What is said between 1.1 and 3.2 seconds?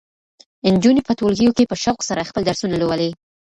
ټولګیو کې په شوق سره خپل درسونه لولي.